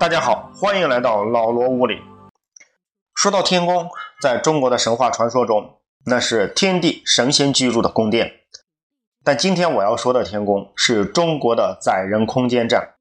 [0.00, 2.00] 大家好，欢迎来到老罗屋里。
[3.14, 3.86] 说到天宫，
[4.22, 8.32] 在中国的神话传说中，那是天地神仙居住的宫殿。
[9.22, 12.94] 但今天我要说的天宫，是中国的载人空间站。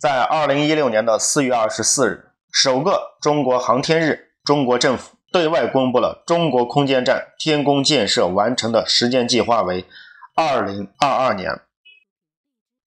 [0.00, 9.84] 在二零一六年的四月二十四日，首个中国航天日，中国政府对外公布了中国空间站天宫建设完成的时间计划为
[10.34, 11.60] 二零二二年。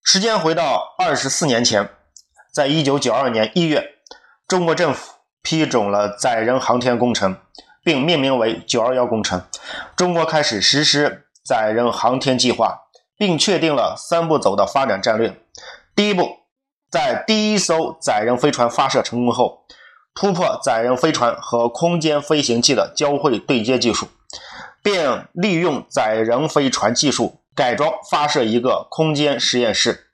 [0.03, 1.87] 时间回到二十四年前，
[2.55, 3.95] 在一九九二年一月，
[4.47, 7.35] 中国政府批准了载人航天工程，
[7.83, 9.43] 并命名为“九二幺”工程。
[9.97, 12.83] 中国开始实施载人航天计划，
[13.17, 15.37] 并确定了三步走的发展战略。
[15.93, 16.29] 第一步，
[16.89, 19.65] 在第一艘载人飞船发射成功后，
[20.13, 24.07] 突破载人飞船和空间飞行器的交会对接技术，
[24.81, 27.41] 并利用载人飞船技术。
[27.53, 30.07] 改装发射一个空间实验室。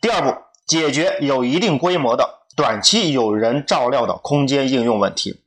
[0.00, 0.34] 第二步，
[0.66, 5.42] 解决有一定规模的短期有人照料的空间应用问题。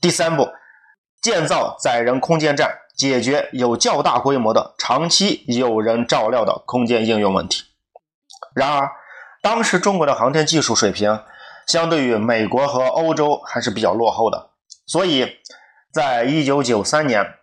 [0.00, 0.48] 第三步，
[1.20, 7.64] 建造载人空间站，解决有较大规模的长期有人照料的空间应用问题。
[8.54, 8.90] 然而，
[9.42, 11.22] 当时中国的航天技术水平
[11.66, 14.50] 相对于美国和欧洲还是比较落后的，
[14.86, 15.36] 所以
[15.92, 17.34] 在一九九三年。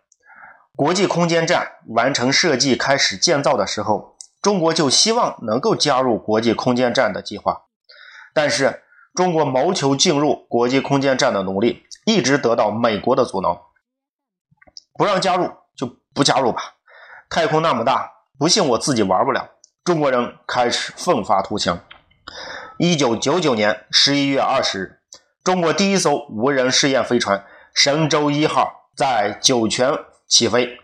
[0.77, 4.14] 国际空间站完成设计、开始建造的时候，
[4.45, 7.63] 中国就希望能够加入国际空间站的计划。
[8.31, 8.83] 但是，
[9.15, 13.59] 中国谋求进入国际空间站的努力一直得到美国的阻挠，
[14.93, 16.75] 不让加入就不加入吧。
[17.27, 19.49] 太空那么大，不信我自己玩不了。
[19.83, 21.79] 中国人开始奋发图强。
[22.77, 24.99] 一九九九年十一月二十日，
[25.43, 29.97] 中国第一艘无人试验飞船“神舟一号”在酒泉。
[30.27, 30.77] 起飞，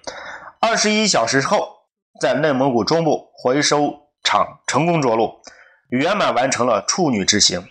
[0.60, 1.81] 二十一小时后，
[2.22, 5.42] 在内蒙古中部回收厂成功着陆，
[5.90, 7.68] 圆满完成了处女之行。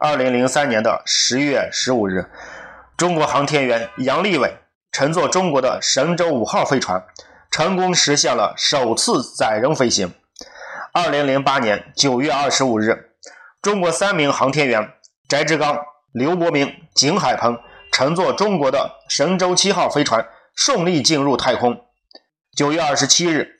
[0.00, 2.30] 二零零三年的十月十五日，
[2.96, 4.56] 中国航天员杨利伟
[4.90, 7.04] 乘坐中国的神舟五号飞船，
[7.50, 10.14] 成功实现了首次载人飞行。
[10.94, 13.10] 二零零八年九月二十五日，
[13.60, 14.94] 中国三名航天员
[15.28, 15.78] 翟志刚、
[16.12, 17.58] 刘伯明、景海鹏
[17.92, 20.26] 乘坐中国的神舟七号飞船。
[20.54, 21.84] 顺利进入太空。
[22.58, 23.56] 九月二十七日，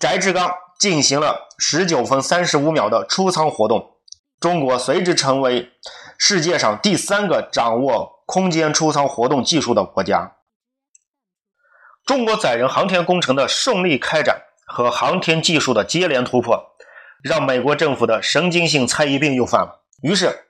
[0.00, 0.50] 翟志刚
[0.80, 3.98] 进行了十九分三十五秒的出舱活动，
[4.40, 5.70] 中国随之成为
[6.16, 10.32] 世界上第三个掌握空间出舱活动技术的国家。
[12.06, 16.58] 中国载人航天工程的顺利开展和航天技术的接连突破，
[17.22, 19.82] 让美国政府的神经性猜疑病又犯了。
[20.00, 20.46] 于是，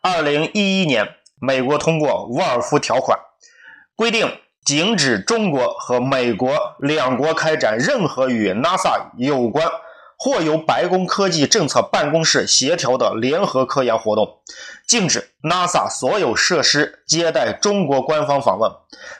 [0.00, 3.18] 二零一一年，美国通过《沃尔夫条款》，
[3.96, 4.38] 规定。
[4.70, 9.68] 禁止中国和美国两国开展任何与 NASA 有关
[10.16, 14.38] 或由白宫科技政策办公室协调的联合科研活动，
[14.86, 18.70] 禁止 NASA 所有设施接待中国官方访问。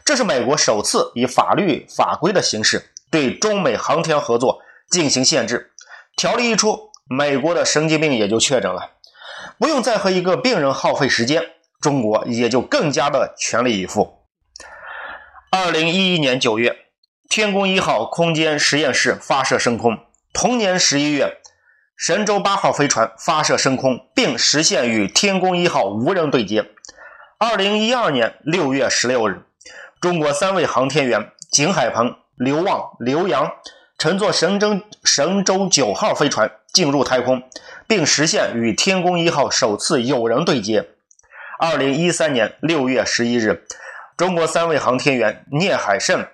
[0.04, 5.72] 这是美国首次以法律法规的形式对中美航天合作进行限制。
[6.16, 8.90] 条例一出，美国的神经病也就确诊了，
[9.58, 11.42] 不用再和一个病人耗费时间，
[11.80, 14.19] 中国也就更加的全力以赴。
[15.52, 16.76] 二零一一年九月，
[17.28, 19.98] 天宫一号空间实验室发射升空。
[20.32, 21.38] 同年十一月，
[21.96, 26.66] 神舟八号飞船发射升空，并实现与天宫一号无人对接。
[27.36, 29.42] 二零一二年六月十六日，
[30.00, 33.50] 中国三位航天员景海鹏、刘旺、刘洋
[33.98, 37.42] 乘坐神舟神舟九号飞船进入太空，
[37.88, 40.90] 并实现与天宫一号首次有人对接。
[41.58, 43.66] 二零一三年六月十一日。
[44.20, 46.28] 中国三位航天员聂海胜、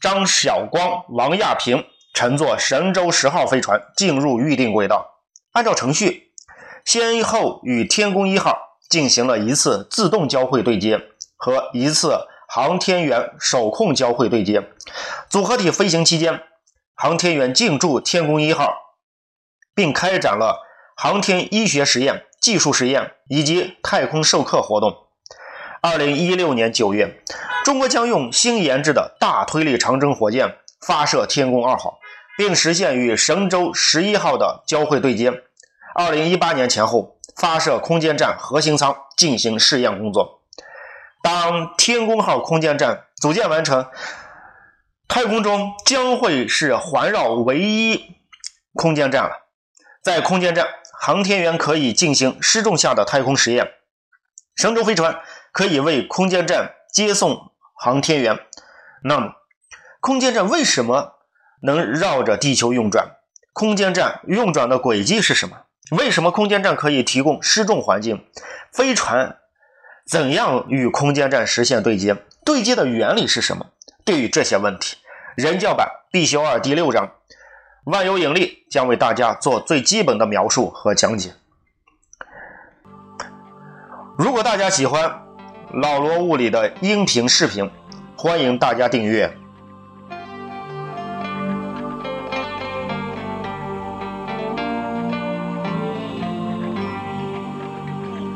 [0.00, 1.84] 张晓光、王亚平
[2.14, 5.06] 乘坐神舟十号飞船进入预定轨道，
[5.52, 6.32] 按照程序，
[6.86, 8.56] 先后与天宫一号
[8.88, 10.98] 进行了一次自动交会对接
[11.36, 12.16] 和一次
[12.48, 14.66] 航天员手控交会对接。
[15.28, 16.40] 组合体飞行期间，
[16.94, 18.72] 航天员进驻天宫一号，
[19.74, 20.62] 并开展了
[20.96, 25.05] 航天医学实验、技术实验以及太空授课活动。
[25.88, 27.22] 二零一六年九月，
[27.64, 32.00] 中国将用新研制的大推力长征火箭发射天宫二号，
[32.36, 35.32] 并实现与神舟十一号的交会对接。
[35.94, 40.42] 二零一八年前后，发射空间站核心舱进行试验工作。
[41.22, 43.86] 当天宫号空间站组建完成，
[45.06, 48.16] 太空中将会是环绕唯一
[48.74, 49.30] 空间站了。
[50.02, 50.66] 在空间站，
[51.00, 53.70] 航天员可以进行失重下的太空实验。
[54.56, 55.20] 神舟飞船。
[55.56, 58.38] 可以为空间站接送航天员。
[59.02, 59.32] 那么，
[60.00, 61.14] 空间站为什么
[61.62, 63.16] 能绕着地球运转？
[63.54, 65.62] 空间站运转的轨迹是什么？
[65.92, 68.22] 为什么空间站可以提供失重环境？
[68.70, 69.38] 飞船
[70.06, 72.22] 怎样与空间站实现对接？
[72.44, 73.68] 对接的原理是什么？
[74.04, 74.98] 对于这些问题，
[75.36, 77.12] 人教版必修二第六章
[77.84, 81.32] 万有引力将为大家做最基本的描述和讲解。
[84.18, 85.22] 如果大家喜欢
[85.76, 87.70] 老罗物理的音频视频，
[88.16, 89.30] 欢迎大家订阅。